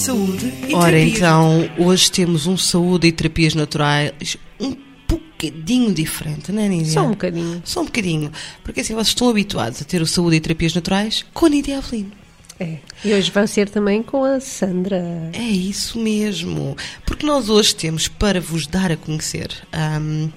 [0.00, 4.74] Saúde e Ora, terapias então, hoje temos um saúde e terapias naturais um
[5.08, 6.92] bocadinho diferente, não é, Nídia?
[6.92, 7.62] Só um bocadinho.
[7.64, 8.32] Só um bocadinho.
[8.64, 11.78] Porque assim, vocês estão habituados a ter o saúde e terapias naturais com a Nídia
[11.78, 12.12] Avelino.
[12.58, 12.76] É.
[13.04, 15.30] E hoje vai ser também com a Sandra.
[15.32, 16.76] É isso mesmo.
[17.06, 20.28] Porque nós hoje temos para vos dar a conhecer ahm,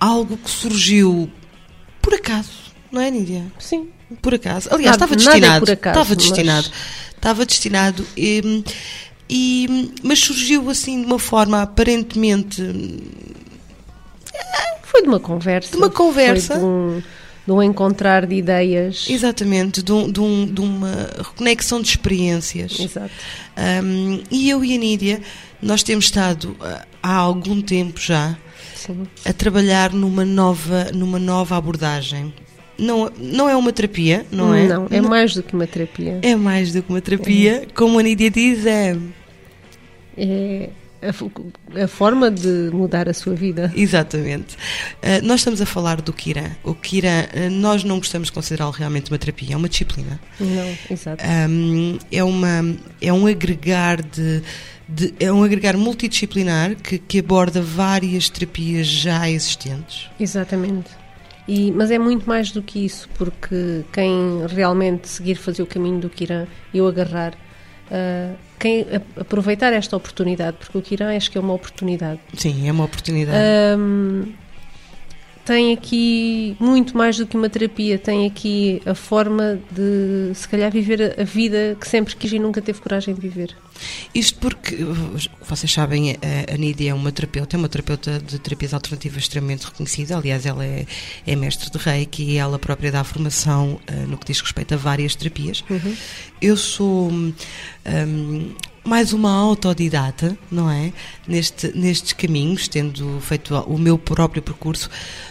[0.00, 1.30] algo que surgiu
[2.00, 2.50] por acaso,
[2.90, 3.44] não é, Nídia?
[3.58, 3.88] Sim.
[4.22, 4.68] Por acaso.
[4.72, 5.66] Aliás, Nada- estava nada é destinado.
[5.66, 6.70] por acaso, estava mas- destinado.
[7.18, 8.06] Estava destinado.
[8.16, 8.64] E,
[9.28, 12.62] e- mas surgiu assim de uma forma aparentemente.
[14.84, 15.70] Foi de uma conversa.
[15.72, 16.54] De uma conversa.
[16.54, 17.02] Foi de um,
[17.46, 19.06] de um encontrar de ideias.
[19.08, 22.78] Exatamente, de, um- de um- de uma reconexão de experiências.
[22.78, 23.10] Exato.
[23.84, 25.20] Um, e eu e a Nídia,
[25.60, 28.36] nós temos estado ah, há algum tempo já
[28.74, 29.06] Sim.
[29.24, 32.32] a trabalhar numa nova, numa nova abordagem.
[32.78, 34.66] Não, não é uma terapia, não é?
[34.68, 36.18] Não, é mais do que uma terapia.
[36.22, 38.96] É mais do que uma terapia, como a Nídia diz, é.
[40.16, 40.70] É
[41.02, 43.72] a, a forma de mudar a sua vida.
[43.76, 44.54] Exatamente.
[45.02, 46.56] Uh, nós estamos a falar do Kira.
[46.64, 50.18] O Kira, uh, nós não gostamos de considerá-lo realmente uma terapia, é uma disciplina.
[50.40, 51.22] Não, exato.
[51.48, 54.42] Um, é, uma, é um agregar de,
[54.88, 60.08] de- é um agregar multidisciplinar que, que aborda várias terapias já existentes.
[60.18, 60.90] Exatamente.
[61.48, 65.98] E, mas é muito mais do que isso, porque quem realmente seguir fazer o caminho
[65.98, 67.32] do Kiran e o agarrar,
[67.90, 68.86] ah, quem
[69.18, 73.38] aproveitar esta oportunidade, porque o Kiran acho que é uma oportunidade, Sim, é uma oportunidade.
[73.38, 74.34] Ahm,
[75.48, 80.70] tem aqui muito mais do que uma terapia, tem aqui a forma de, se calhar,
[80.70, 83.56] viver a vida que sempre quis e nunca teve coragem de viver.
[84.14, 84.76] Isto porque,
[85.46, 89.66] vocês sabem, a, a Nídia é uma terapeuta, é uma terapeuta de terapias alternativas extremamente
[89.66, 90.16] reconhecida.
[90.16, 90.86] Aliás, ela é,
[91.26, 94.76] é mestre de reiki e ela própria dá formação uh, no que diz respeito a
[94.76, 95.64] várias terapias.
[96.40, 97.32] Eu sou hum,
[98.84, 100.92] mais uma autodidata, não é?
[101.26, 104.88] Neste, nestes caminhos, tendo feito o meu próprio percurso.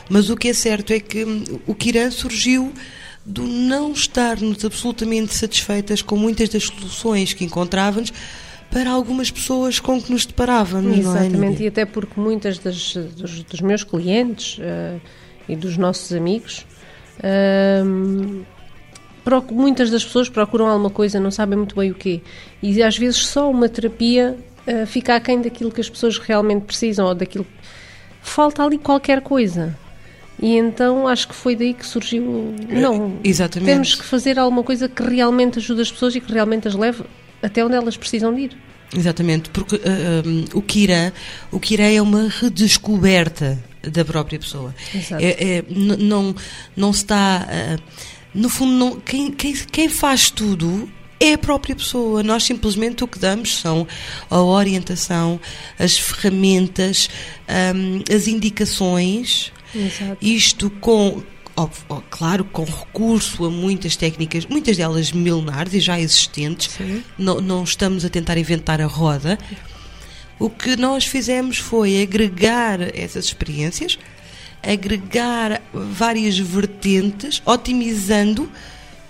[0.09, 2.71] Mas o que é certo é que hum, o Kiran surgiu
[3.29, 8.13] do não estarmos absolutamente satisfeitas com muitas das soluções que encontrávamos
[8.71, 10.99] para algumas pessoas com que nos deparávamos, é?
[10.99, 11.63] Exatamente, Nídia?
[11.65, 14.97] e até porque muitas das, dos, dos meus clientes eh,
[15.49, 16.65] e dos nossos amigos,
[19.23, 22.21] proc- muitas das pessoas procuram alguma coisa, não sabem muito bem o quê.
[22.61, 27.05] E às vezes só uma terapia eh, fica aquém daquilo que as pessoas realmente precisam
[27.05, 27.45] ou daquilo.
[28.21, 29.77] Falta ali qualquer coisa.
[30.39, 32.55] E então acho que foi daí que surgiu.
[32.69, 33.71] Não, Exatamente.
[33.71, 37.03] temos que fazer alguma coisa que realmente ajude as pessoas e que realmente as leve
[37.41, 38.57] até onde elas precisam de ir.
[38.95, 39.79] Exatamente, porque uh,
[40.25, 41.13] um, o Kira,
[41.51, 44.73] o Kira é uma redescoberta da própria pessoa.
[44.93, 45.23] Exato.
[45.23, 46.35] É, é, não,
[46.75, 47.47] não se está.
[47.47, 47.81] uh,
[48.33, 50.87] no fundo, não, quem, quem, quem faz tudo
[51.19, 52.23] é a própria pessoa.
[52.23, 53.87] Nós simplesmente o que damos são
[54.29, 55.39] a orientação,
[55.77, 57.09] as ferramentas,
[57.75, 59.51] um, as indicações.
[59.85, 60.17] Exato.
[60.21, 61.21] Isto com,
[62.09, 66.71] claro, com recurso a muitas técnicas, muitas delas milenares e já existentes.
[66.71, 67.03] Sim.
[67.17, 69.37] Não, não estamos a tentar inventar a roda.
[70.39, 73.97] O que nós fizemos foi agregar essas experiências,
[74.61, 78.49] agregar várias vertentes, otimizando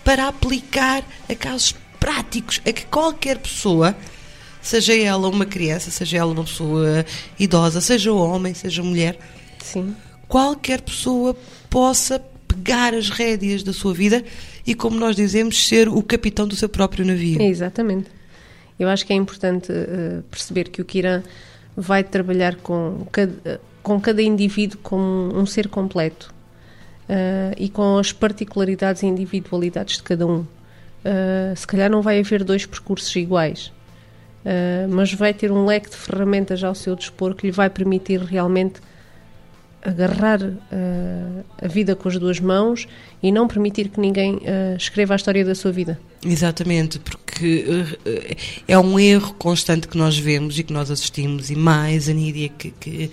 [0.04, 3.98] para aplicar a casos práticos a que qualquer pessoa,
[4.62, 7.06] seja ela uma criança, seja ela uma pessoa
[7.38, 9.20] idosa, seja homem, seja mulher,
[9.62, 9.94] Sim.
[10.28, 11.36] Qualquer pessoa
[11.70, 14.24] possa pegar as rédeas da sua vida
[14.66, 17.42] e, como nós dizemos, ser o capitão do seu próprio navio.
[17.42, 18.10] Exatamente.
[18.80, 21.24] Eu acho que é importante eh, perceber que o Kiran
[21.76, 26.34] vai trabalhar com cada, com cada indivíduo como um ser completo
[27.10, 30.46] eh, e com as particularidades e individualidades de cada um.
[31.04, 33.72] Eh, se calhar não vai haver dois percursos iguais,
[34.90, 38.80] mas vai ter um leque de ferramentas ao seu dispor que lhe vai permitir realmente
[39.88, 42.86] agarrar eh, a vida com as duas mãos
[43.24, 45.98] e não permitir que ninguém eh, escreva a história da sua vida.
[46.26, 48.36] Exatamente, porque eh,
[48.68, 52.50] é um erro constante que nós vemos e que nós assistimos, e mais a Nídia,
[52.50, 53.10] que, que,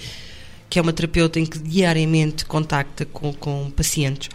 [0.68, 4.28] que é uma terapeuta em que diariamente contacta com, com pacientes,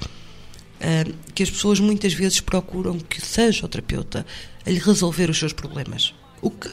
[1.35, 4.25] que as pessoas muitas vezes procuram que seja o terapeuta
[4.65, 6.15] a lhe resolver os seus problemas.
[6.42, 6.69] O que,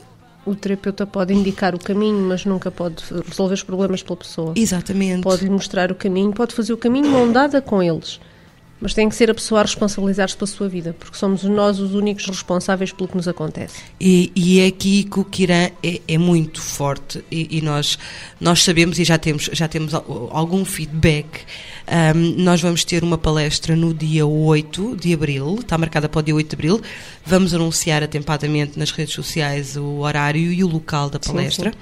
[0.46, 4.52] O terapeuta pode indicar o caminho, mas nunca pode resolver os problemas pela pessoa.
[4.54, 5.22] exatamente.
[5.22, 8.20] Pode lhe mostrar o caminho, pode fazer o caminho mão dada com eles.
[8.78, 11.94] Mas tem que ser a pessoa a responsabilizar-se pela sua vida, porque somos nós os
[11.94, 13.76] únicos responsáveis pelo que nos acontece.
[13.98, 17.98] E, e é aqui que o Kiran é, é muito forte e, e nós,
[18.38, 21.26] nós sabemos e já temos, já temos al- algum feedback.
[21.86, 26.22] Ahm, nós vamos ter uma palestra no dia 8 de abril, está marcada para o
[26.22, 26.80] dia 8 de abril.
[27.24, 31.72] Vamos anunciar atempadamente nas redes sociais o horário e o local da Sim, palestra.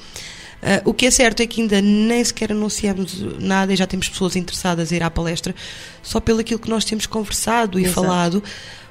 [0.65, 4.09] Ah, o que é certo é que ainda nem sequer anunciamos nada e já temos
[4.09, 5.55] pessoas interessadas a ir à palestra
[6.03, 8.01] só pelo aquilo que nós temos conversado e Exato.
[8.01, 8.43] falado,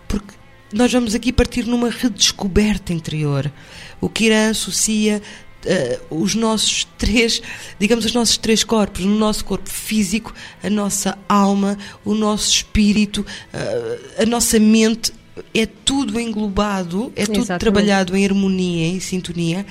[0.07, 0.33] porque
[0.71, 3.51] nós vamos aqui partir numa redescoberta interior.
[3.99, 5.21] O Kiran associa
[5.65, 7.41] eh, os nossos três,
[7.79, 13.25] digamos, os nossos três corpos, o nosso corpo físico, a nossa alma, o nosso espírito,
[13.53, 15.13] eh, a nossa mente,
[15.53, 17.59] é tudo englobado, é tudo Exatamente.
[17.59, 19.65] trabalhado em harmonia, em sintonia,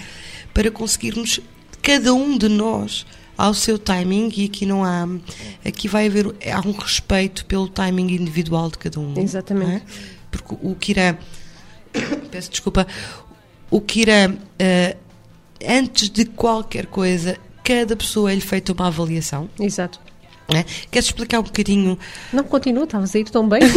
[0.53, 1.41] para conseguirmos,
[1.83, 3.05] cada um de nós,
[3.37, 5.07] ao seu timing, e aqui não há,
[5.65, 9.19] aqui vai haver, há um respeito pelo timing individual de cada um.
[9.19, 9.67] Exatamente.
[9.67, 9.83] não é?
[10.31, 11.17] Porque o Kiran,
[12.31, 12.87] peço desculpa,
[13.71, 14.97] o Kiran, eh,
[15.67, 19.49] antes de qualquer coisa, cada pessoa é-lhe feita uma avaliação.
[19.59, 20.01] Exato.
[20.49, 20.65] é?
[20.91, 21.99] Queres explicar um bocadinho
[22.33, 23.61] Não, continua, estavas a ir tão bem.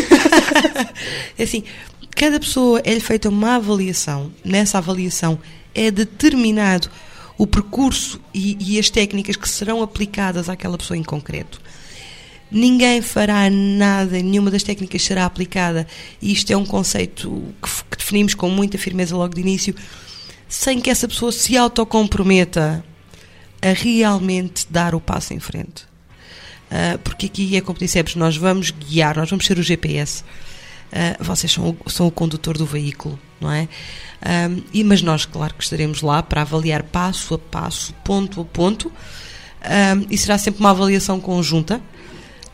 [1.37, 1.63] É assim,
[2.11, 4.31] cada pessoa é-lhe feita uma avaliação.
[4.43, 5.37] Nessa avaliação
[5.73, 6.89] é determinado
[7.37, 11.61] o percurso e, e as técnicas que serão aplicadas àquela pessoa em concreto.
[12.51, 15.87] Ninguém fará nada, nenhuma das técnicas será aplicada,
[16.21, 19.75] e isto é um conceito que, que definimos com muita firmeza logo de início,
[20.47, 22.85] sem que essa pessoa se autocomprometa
[23.61, 25.85] a realmente dar o passo em frente.
[26.69, 30.23] Ah, porque aqui é como dissemos, nós vamos guiar, nós vamos ser o GPS.
[30.91, 33.67] Ah, vocês são o, são o condutor do veículo, não é?
[34.21, 38.45] Ahm, e, mas nós, claro que estaremos lá para avaliar passo a passo, ponto a
[38.45, 38.91] ponto,
[39.67, 41.81] Ahm, e será sempre uma avaliação conjunta,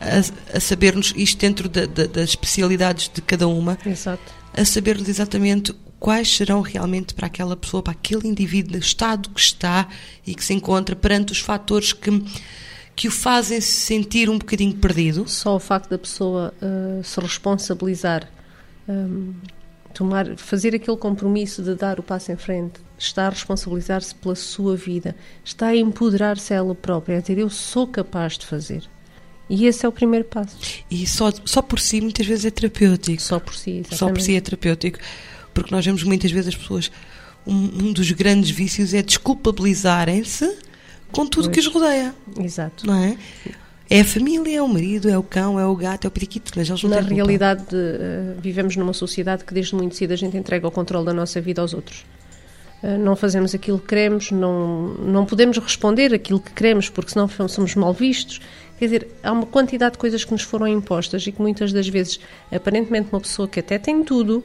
[0.00, 4.32] a, a sabermos isto dentro da- da- das especialidades de cada uma, Exato.
[4.56, 9.40] a sabermos exatamente quais serão realmente para aquela pessoa, para aquele indivíduo, no estado que
[9.40, 9.86] está
[10.26, 12.24] e que se encontra perante os fatores que,
[12.96, 15.28] que o fazem se sentir um bocadinho perdido.
[15.28, 18.28] Só o facto da pessoa uh, se responsabilizar,
[18.88, 19.34] um,
[19.92, 24.76] tomar, fazer aquele compromisso de dar o passo em frente, está a responsabilizar-se pela sua
[24.76, 28.82] vida, está a empoderar-se a ela própria, a dizer eu sou capaz de fazer.
[29.48, 30.56] E esse é o primeiro passo.
[30.90, 33.20] E só, só por si muitas vezes é terapêutico.
[33.20, 33.98] Só por si, exatamente.
[33.98, 34.98] Só por si é terapêutico.
[35.52, 36.90] Porque nós vemos muitas vezes as pessoas.
[37.46, 40.56] Um, um dos grandes vícios é desculpabilizarem-se
[41.10, 42.86] com tudo que os rodeia, Exato.
[42.86, 43.16] não é?
[43.94, 46.50] É a família, é o marido, é o cão, é o gato, é o periquito,
[46.56, 47.14] mas eles não Na têm culpa.
[47.16, 51.12] realidade, uh, vivemos numa sociedade que desde muito cedo a gente entrega o controle da
[51.12, 52.06] nossa vida aos outros.
[52.82, 57.28] Uh, não fazemos aquilo que queremos, não, não podemos responder aquilo que queremos, porque senão
[57.28, 58.40] somos mal vistos.
[58.78, 61.86] Quer dizer, há uma quantidade de coisas que nos foram impostas e que muitas das
[61.86, 62.18] vezes,
[62.50, 64.42] aparentemente, uma pessoa que até tem tudo,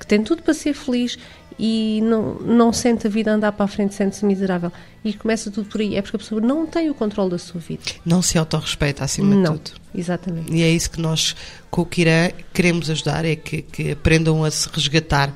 [0.00, 1.18] que tem tudo para ser feliz
[1.58, 4.70] e não, não sente a vida andar para a frente, sente-se miserável.
[5.04, 5.96] E começa tudo por aí.
[5.96, 7.82] É porque a pessoa não tem o controle da sua vida.
[8.04, 9.80] Não se autorrespeita acima não, de tudo.
[9.94, 10.52] exatamente.
[10.52, 11.34] E é isso que nós,
[11.70, 15.32] com o Kirã, queremos ajudar: é que, que aprendam a se resgatar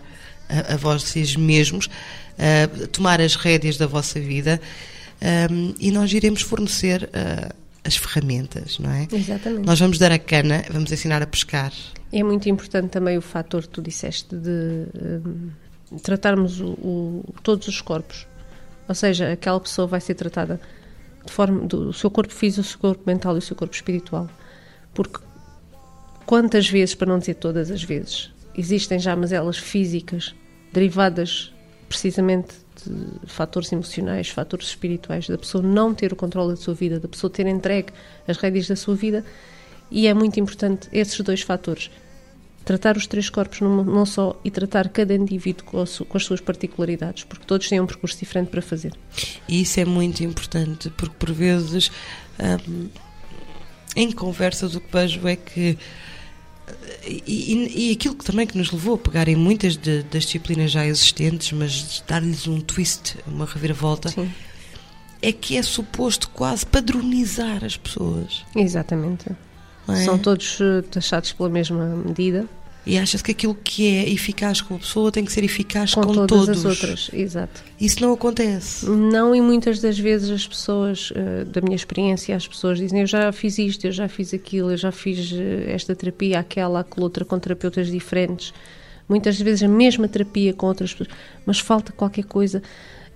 [0.49, 1.89] a, a vocês mesmos,
[2.39, 4.61] a tomar as rédeas da vossa vida
[5.51, 9.07] um, e nós iremos fornecer uh, as ferramentas, não é?
[9.13, 9.67] Exatamente.
[9.67, 11.73] Nós vamos dar a cana, vamos ensinar a pescar.
[12.13, 14.87] É muito importante também o fator que tu disseste de
[15.25, 15.51] hum,
[16.03, 18.27] tratarmos o, o- todos os corpos.
[18.89, 20.61] Ou seja, aquela pessoa vai ser tratada
[21.25, 24.29] de forma do seu corpo físico, o seu corpo mental e o seu corpo espiritual.
[24.95, 25.19] Porque
[26.27, 30.35] quantas vezes, para não dizer todas as vezes, existem já mazelas físicas
[30.73, 31.53] derivadas
[31.89, 32.55] precisamente
[32.85, 37.09] de fatores emocionais, fatores espirituais, da pessoa não ter o controle da sua vida, da
[37.09, 37.93] pessoa ter entregue
[38.27, 39.25] as rédeas da sua vida,
[39.91, 41.91] e é muito importante esses dois fatores.
[42.65, 47.25] Tratar os três corpos não, não só e tratar cada indivíduo com as suas particularidades,
[47.25, 48.93] porque todos têm um percurso diferente para fazer.
[49.49, 51.91] E isso é muito importante, porque por vezes,
[52.69, 52.89] hum,
[53.97, 55.77] em conversas, o que vejo é que.
[57.05, 60.25] E, e- e aquilo que também que nos levou a pegar em muitas de- das
[60.25, 64.31] disciplinas já existentes, mas dar-lhes um twist, uma reviravolta, Sim.
[65.21, 68.45] é que é suposto quase padronizar as pessoas.
[68.55, 69.25] Exatamente.
[69.93, 70.05] É?
[70.05, 72.47] São todos eh, taxados pela mesma medida.
[72.87, 76.01] E achas que aquilo que é eficaz com a pessoa tem que ser eficaz com,
[76.01, 76.49] com todas todos.
[76.49, 77.63] as outras, exato.
[77.79, 78.89] Isso não acontece.
[78.89, 83.07] Não, e muitas das vezes as pessoas, eh, da minha experiência, as pessoas dizem: Eu
[83.07, 87.05] já fiz isto, eu já fiz aquilo, eu já fiz eh, esta terapia, aquela, aquela
[87.05, 88.55] outra, com terapeutas diferentes.
[89.07, 91.11] Muitas vezes a mesma terapia com outras pessoas,
[91.45, 92.63] mas falta qualquer coisa.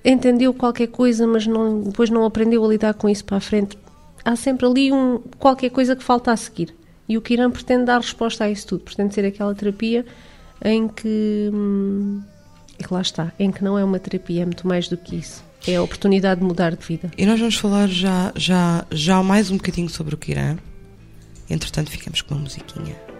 [0.04, 3.78] Entendeu qualquer coisa, mas não, depois não aprendeu a lidar com isso para a frente
[4.24, 6.74] há sempre ali um, qualquer coisa que falta a seguir.
[7.08, 10.06] E o Kiran pretende dar resposta a isso tudo, pretende ser aquela terapia
[10.64, 11.50] em que.
[11.52, 12.22] Hum,
[12.90, 15.44] lá está, em que não é uma terapia, é muito mais do que isso.
[15.66, 17.10] É a oportunidade de mudar de vida.
[17.16, 20.58] E nós vamos falar já, já, já mais um bocadinho sobre o Kiran.
[21.48, 23.13] Entretanto, ficamos com uma musiquinha.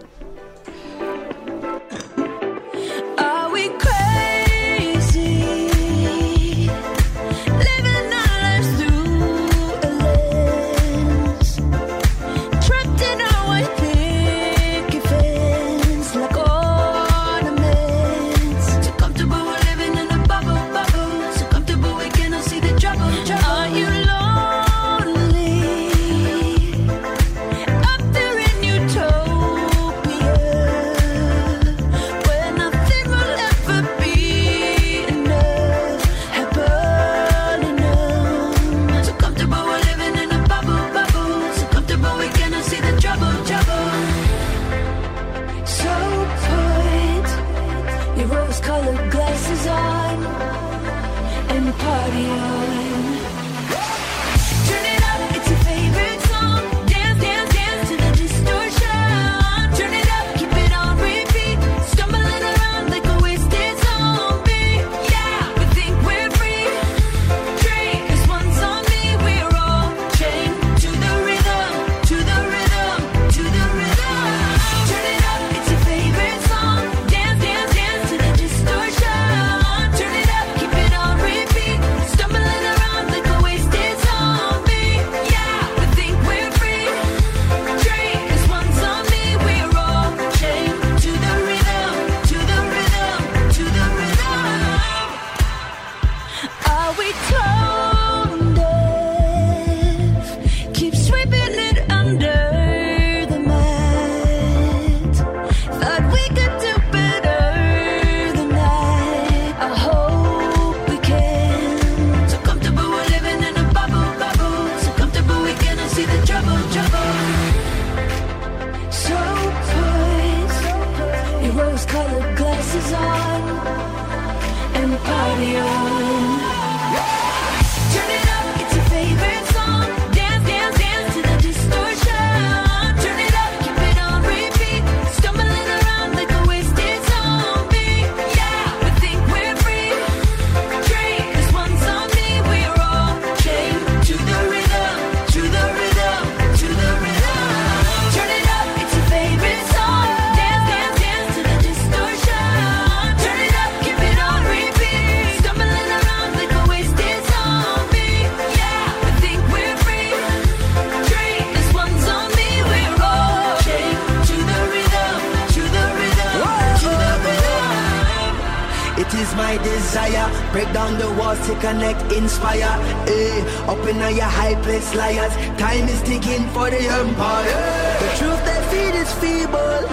[172.45, 172.75] fire.
[173.07, 175.33] Eh, up in all your high place liars.
[175.57, 177.49] Time is ticking for the empire.
[177.49, 178.03] Yeah.
[178.03, 179.83] The truth they feed is feeble,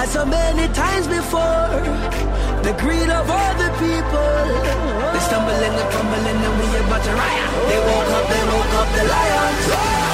[0.00, 1.68] as so many times before.
[2.66, 4.38] The greed of all the people.
[5.12, 7.50] They stumble and they crumble and then we about to riot.
[7.70, 10.05] They woke up, they woke up the lions.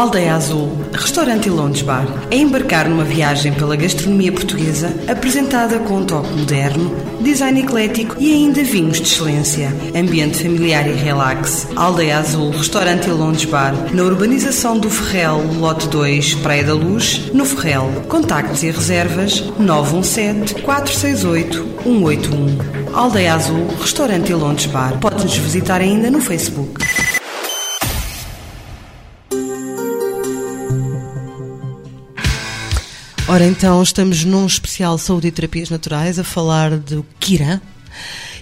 [0.00, 5.98] Aldeia Azul, Restaurante e Lounge Bar, é embarcar numa viagem pela gastronomia portuguesa apresentada com
[5.98, 6.90] um toque moderno,
[7.20, 9.68] design eclético e ainda vinhos de excelência.
[9.94, 11.68] Ambiente familiar e relax.
[11.76, 17.30] Aldeia Azul, Restaurante e Lounge Bar, na urbanização do Ferrel, Lote 2, Praia da Luz,
[17.34, 17.92] no Ferrel.
[18.08, 22.96] Contactos e reservas 917 468 181.
[22.96, 24.98] Aldeia Azul, Restaurante e Lounge Bar.
[24.98, 26.80] Pode-nos visitar ainda no Facebook.
[33.30, 37.60] Ora, então, estamos num especial Saúde e Terapias Naturais a falar do Kiran.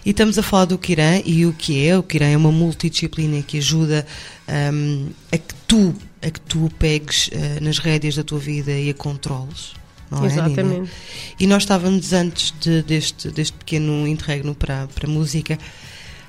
[0.05, 1.99] E estamos a falar do Kiran e o que é.
[1.99, 4.07] O Kiran é uma multidisciplina que ajuda
[4.73, 8.89] hum, a que tu, a que tu pegues eh, nas rédeas da tua vida e
[8.89, 9.75] a controles.
[10.11, 10.47] Não é, Nina?
[10.47, 10.91] Exatamente.
[11.39, 15.59] E nós estávamos antes de- deste, deste pequeno interregno para, para a música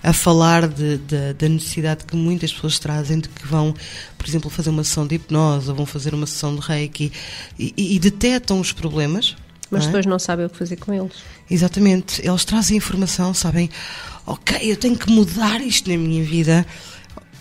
[0.01, 3.73] a falar de- de- da necessidade que muitas pessoas trazem de que vão,
[4.17, 7.11] por exemplo, fazer uma sessão de hipnose ou vão fazer uma sessão de reiki
[7.57, 9.35] e, e, e detectam os problemas.
[9.71, 9.91] Mas não é?
[9.91, 11.13] depois não sabem o que fazer com eles.
[11.49, 13.69] Exatamente, eles trazem informação, sabem,
[14.25, 16.65] ok, eu tenho que mudar isto na minha vida.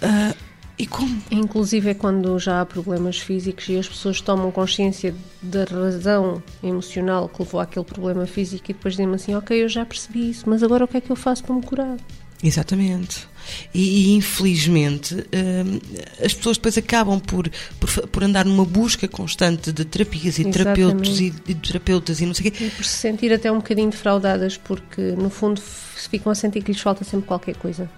[0.02, 0.34] Ah,
[0.78, 1.22] e como?
[1.30, 7.28] Inclusive é quando já há problemas físicos e as pessoas tomam consciência da razão emocional
[7.28, 10.62] que levou àquele problema físico e depois dizem assim, ok, eu já percebi isso, mas
[10.62, 11.96] agora o que é que eu faço para me curar?
[12.42, 13.26] Exatamente.
[13.72, 15.80] E, e, infelizmente hum,
[16.22, 20.52] as pessoas depois acabam por, por, por andar numa busca constante de terapias e Exatamente.
[20.52, 22.64] terapeutas e, e terapeutas e não sei o quê.
[22.64, 26.72] E por se sentir até um bocadinho defraudadas porque no fundo ficam a sentir que
[26.72, 27.90] lhes falta sempre qualquer coisa.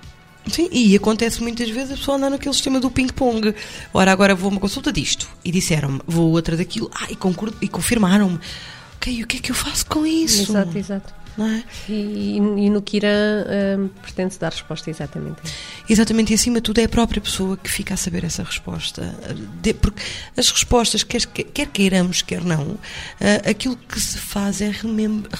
[0.47, 3.54] Sim, e acontece muitas vezes a pessoa andar naquele sistema do ping-pong.
[3.92, 7.18] Ora, agora vou a uma consulta disto e disseram-me, vou outra daquilo, ah, e,
[7.64, 8.38] e confirmaram-me.
[8.97, 10.50] Ok, e o que é que eu faço com isso?
[10.52, 11.19] Exato, exato.
[11.40, 11.64] Não é?
[11.88, 13.47] E, e no Kiran
[13.78, 15.54] hum, pretende-se dar resposta exatamente a isso.
[15.88, 19.14] Exatamente, e acima de tudo é a própria pessoa que fica a saber essa resposta.
[19.62, 20.02] De- porque
[20.37, 22.76] as respostas, quer, quer queiramos, quer não,
[23.20, 24.70] ah, aquilo que se faz é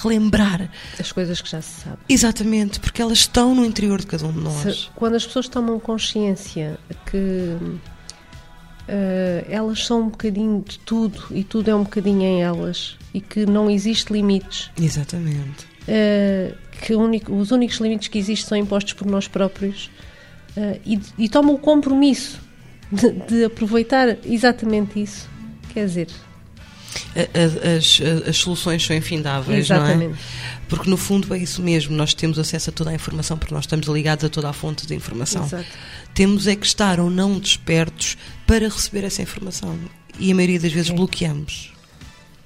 [0.03, 0.71] relembrar.
[0.99, 1.99] As coisas que já se sabe.
[2.09, 4.63] Exatamente, porque elas estão no interior de cada um de nós.
[4.77, 6.79] Se- quando as pessoas tomam consciência
[7.11, 7.57] que
[8.89, 13.21] eh, elas são um bocadinho de tudo e tudo é um bocadinho em elas e
[13.21, 15.70] que não existe limites, Exatamente.
[15.89, 19.91] Eh, que os únicos limites que existem são impostos por nós próprios
[20.57, 22.41] eh, e, e tomam o compromisso
[22.91, 25.29] de, de aproveitar exatamente isso.
[25.73, 26.09] Quer dizer,
[27.77, 29.81] As, as soluções são infindáveis, não é?
[29.81, 30.19] Exatamente.
[30.69, 33.65] Porque no fundo é isso mesmo, nós temos acesso a toda a informação porque nós
[33.65, 35.45] estamos ligados a toda a fonte de informação.
[35.45, 35.67] Exato.
[36.15, 39.79] Temos é que estar ou não despertos para receber essa informação.
[40.19, 40.95] E a maioria das vezes É.
[40.95, 41.73] bloqueamos.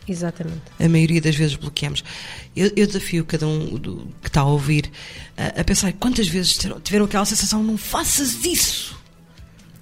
[0.08, 0.60] Exatamente.
[0.78, 2.02] A maioria das vezes bloqueamos.
[2.54, 4.90] Eu, eu desafio cada um do- que está a ouvir
[5.36, 8.96] a, a pensar quantas vezes tiveram, aquela sensação: não faças isso.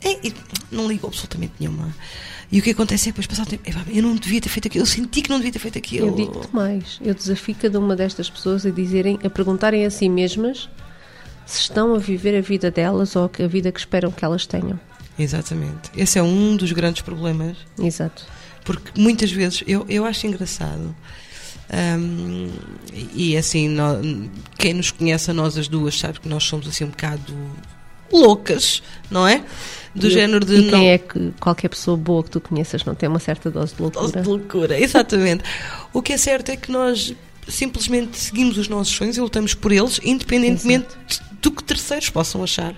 [0.04, 0.18] É,
[0.70, 1.94] não ligo absolutamente nenhuma.
[2.50, 4.48] E o que acontece é que depois passar o tempo, "Epá, eu não devia ter
[4.48, 6.08] feito aquilo, eu senti que não devia ter feito aquilo.
[6.08, 10.08] Eu digo-te mais, eu desafio cada uma destas pessoas a dizerem, a perguntarem a si
[10.08, 10.68] mesmas
[11.46, 14.78] se estão a viver a vida delas ou a vida que esperam que elas tenham.
[15.18, 15.90] Exatamente.
[15.96, 18.26] Esse é um dos grandes problemas Exato.
[18.64, 20.94] Porque muitas vezes eu, eu acho engraçado.
[21.98, 22.50] hum,
[23.14, 23.96] e assim, nó-
[24.58, 27.34] quem nos conhece a nós as duas sabe que nós somos assim um bocado
[28.12, 29.42] loucas, não é?
[29.94, 30.78] Do E- género de E não.
[30.78, 33.78] quem é que qualquer pessoa boa que tu conheças não tem uma certa dose de
[33.78, 34.22] Dose loucura?
[34.22, 35.44] de loucura, exatamente.
[35.92, 37.14] o que é certo é que nós
[37.48, 40.88] simplesmente seguimos os nossos sonhos e lutamos por eles, independentemente
[41.40, 42.74] do que terceiros possam achar.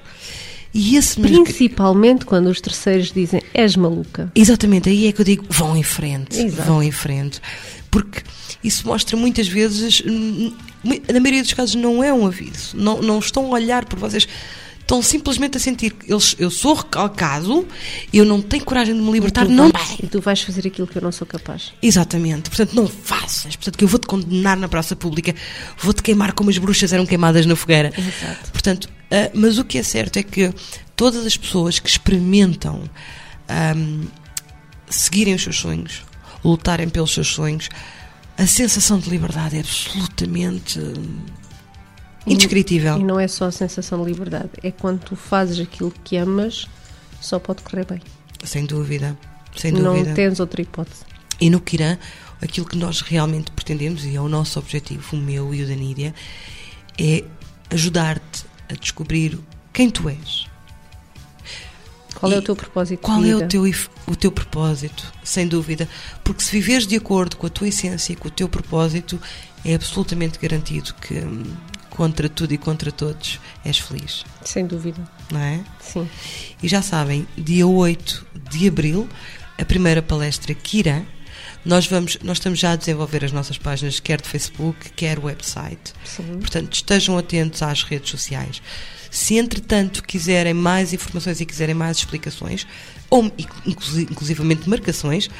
[0.74, 1.20] E esse.
[1.20, 4.30] Principalmente quando os terceiros dizem és maluca.
[4.34, 6.68] Exatamente, aí é que eu digo, vão em frente, Exato.
[6.68, 7.40] vão em frente.
[7.90, 8.22] Porque
[8.62, 12.76] isso mostra muitas vezes, na maioria dos casos, não é um aviso.
[12.76, 14.26] Não, não estão a olhar por vocês.
[14.80, 17.66] Estão simplesmente a sentir que eles, eu sou recalcado,
[18.12, 19.98] eu não tenho coragem de me libertar, e, não vais, vai.
[20.02, 21.72] e tu vais fazer aquilo que eu não sou capaz.
[21.80, 25.34] Exatamente, portanto não faças, portanto que eu vou-te condenar na praça pública,
[25.78, 27.94] vou-te queimar como as bruxas eram queimadas na fogueira.
[27.96, 28.52] Exato.
[28.52, 28.90] Portanto,
[29.34, 30.52] mas o que é certo é que
[30.96, 32.82] todas as pessoas que experimentam
[33.48, 34.06] ahm,
[34.88, 36.02] seguirem os seus sonhos,
[36.44, 37.68] lutarem pelos seus sonhos,
[38.36, 40.80] a sensação de liberdade é absolutamente
[42.26, 42.98] indescritível.
[42.98, 46.66] E não é só a sensação de liberdade, é quando tu fazes aquilo que amas,
[47.20, 48.00] só pode correr bem.
[48.42, 49.16] Sem dúvida,
[49.56, 50.14] sem Não dúvida.
[50.14, 51.02] tens outra hipótese.
[51.40, 51.98] E no Kiran,
[52.40, 55.74] aquilo que nós realmente pretendemos, e é o nosso objetivo, o meu e o da
[55.74, 56.14] Nídia,
[56.98, 57.24] é
[57.70, 59.38] ajudar-te a descobrir
[59.72, 60.46] quem tu és.
[62.14, 63.64] Qual é E o teu propósito Qual é o teu,
[64.06, 65.12] o teu propósito?
[65.22, 65.88] Sem dúvida.
[66.22, 69.20] Porque se viveres de acordo com a tua essência e com o teu propósito,
[69.64, 71.42] é absolutamente garantido que, hum,
[71.90, 74.24] contra tudo e contra todos, és feliz.
[74.44, 75.60] Sem dúvida, Não é?
[75.80, 76.08] sim.
[76.62, 79.08] E já sabem, dia 8 de abril,
[79.58, 81.04] a primeira palestra Kira.
[81.64, 85.94] Nós, vamos, nós estamos já a desenvolver as nossas páginas, quer de Facebook, quer website.
[86.04, 86.38] Sim.
[86.38, 88.60] Portanto, estejam atentos às redes sociais.
[89.10, 92.66] Se, entretanto, quiserem mais informações e quiserem mais explicações,
[93.08, 93.32] ou
[93.66, 95.30] inclusi- inclusivamente marcações,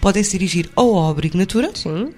[0.00, 2.14] podem se dirigir ao Obrigo Natura Sim.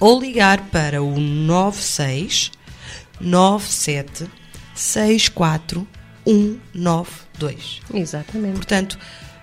[0.00, 2.52] ou ligar para o 96
[3.20, 4.26] 97
[4.74, 5.86] 64
[6.26, 7.80] 192.
[7.92, 8.54] Exatamente.
[8.54, 8.98] Portanto,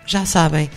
[0.05, 0.69] já sabem,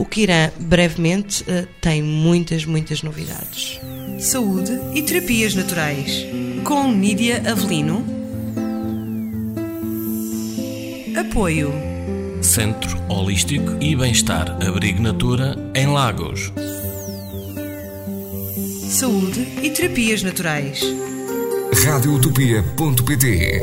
[0.00, 3.78] O Kiran brevemente eh, tem muitas, muitas novidades.
[4.18, 6.24] Saúde e terapias naturais.
[6.64, 8.02] Com Nídia Avelino.
[11.14, 11.70] Apoio.
[12.40, 16.50] Centro Holístico e Bem-Estar Abrigo Natura em Lagos.
[18.88, 20.80] Saúde e terapias naturais.
[21.84, 23.60] Radioutopia.pt